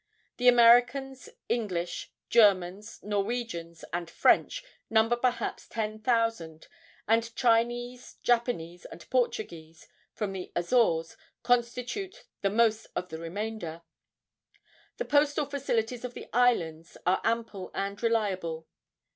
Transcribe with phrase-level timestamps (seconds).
[0.37, 6.67] The Americans, English, Germans, Norwegians and French number perhaps ten thousand,
[7.07, 13.83] and Chinese, Japanese and Portuguese from the Azores constitute the most of the remainder.
[14.97, 18.67] The postal facilities of the islands are ample and reliable.